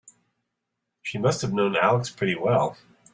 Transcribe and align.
She 1.03 1.19
must 1.19 1.43
have 1.43 1.53
known 1.53 1.75
Alex 1.75 2.09
pretty 2.09 2.33
well. 2.35 2.75